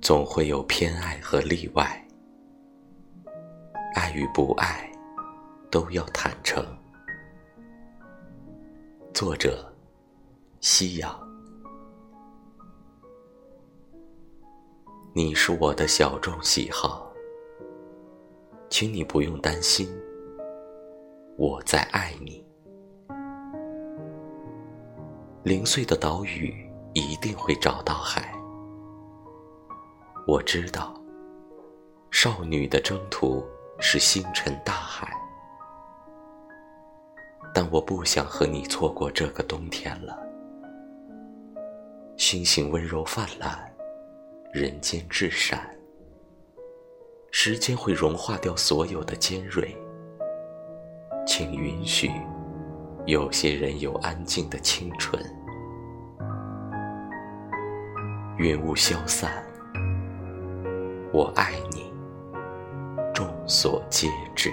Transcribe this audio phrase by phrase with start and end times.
[0.00, 2.02] 总会有偏爱和例外，
[3.94, 4.90] 爱与不爱
[5.70, 6.64] 都要坦诚。
[9.12, 9.70] 作者：
[10.60, 11.28] 夕阳。
[15.12, 17.12] 你是我的小众喜好，
[18.70, 19.88] 请你不用担心，
[21.36, 22.47] 我在爱你。
[25.48, 26.54] 零碎的岛屿
[26.92, 28.30] 一定会找到海。
[30.26, 30.92] 我知道，
[32.10, 33.42] 少女的征途
[33.80, 35.10] 是星辰大海，
[37.54, 40.18] 但我不想和你错过这个冬天了。
[42.18, 43.58] 星星温柔泛滥，
[44.52, 45.66] 人间至善。
[47.30, 49.74] 时间会融化掉所有的尖锐，
[51.26, 52.10] 请允许
[53.08, 55.18] 有些人有安静的清纯。
[58.36, 59.42] 云雾消散。
[61.10, 61.90] 我爱你，
[63.14, 64.50] 众所皆知。